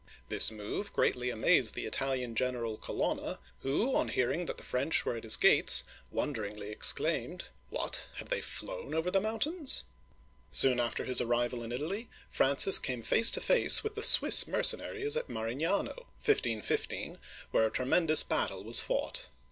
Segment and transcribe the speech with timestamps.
[0.29, 5.15] This move greatly amazed the Italian general Colon'na, who, on hearing that the French were
[5.15, 8.07] at his gates, wonderingly exclaimed:" What!
[8.15, 9.83] Have they flown over the mountains?
[10.49, 15.29] Soon after his arrival in Italy, Francis came face to face with the Swiss mercenaries at
[15.29, 17.19] Marignano (ma reen ya'no, 151 5),
[17.51, 19.27] where a tremendous battle was fought.